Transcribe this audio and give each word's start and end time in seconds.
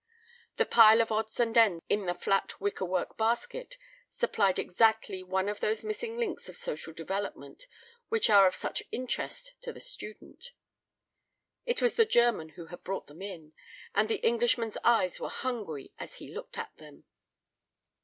The 0.57 0.65
pile 0.65 0.99
of 0.99 1.11
odds 1.11 1.39
and 1.39 1.55
ends 1.55 1.83
in 1.87 2.07
the 2.07 2.15
flat 2.15 2.59
wicker 2.59 2.85
work 2.85 3.17
basket 3.19 3.77
supplied 4.09 4.57
exactly 4.57 5.21
one 5.21 5.47
of 5.47 5.59
those 5.59 5.83
missing 5.83 6.17
links 6.17 6.49
of 6.49 6.57
social 6.57 6.91
development 6.91 7.67
which 8.09 8.27
are 8.27 8.47
of 8.47 8.55
such 8.55 8.81
interest 8.91 9.53
to 9.61 9.71
the 9.71 9.79
student. 9.79 10.53
It 11.67 11.83
was 11.83 11.97
the 11.97 12.05
German 12.05 12.49
who 12.57 12.65
had 12.65 12.83
brought 12.83 13.05
them 13.05 13.21
in, 13.21 13.53
and 13.93 14.09
the 14.09 14.25
Englishman's 14.25 14.79
eyes 14.83 15.19
were 15.19 15.29
hungry 15.29 15.93
as 15.99 16.15
he 16.15 16.33
looked 16.33 16.57
at 16.57 16.75
them. 16.77 17.03